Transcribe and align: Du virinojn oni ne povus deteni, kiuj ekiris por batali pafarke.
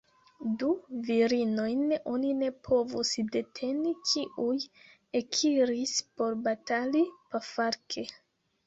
Du 0.61 0.69
virinojn 1.09 1.83
oni 2.13 2.31
ne 2.39 2.49
povus 2.69 3.11
deteni, 3.37 3.93
kiuj 4.13 4.59
ekiris 5.23 5.95
por 6.17 6.41
batali 6.51 7.05
pafarke. 7.31 8.11